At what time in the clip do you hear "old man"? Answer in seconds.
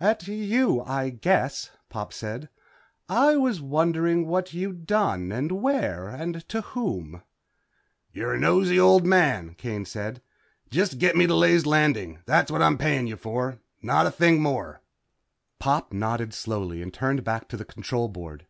8.78-9.54